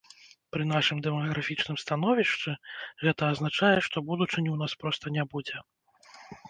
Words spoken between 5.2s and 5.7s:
не будзе.